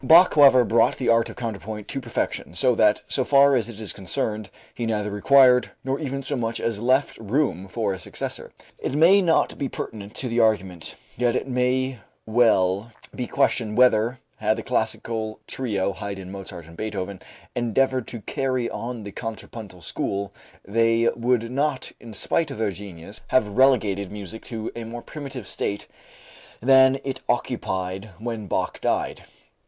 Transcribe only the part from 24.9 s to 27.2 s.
primitive state than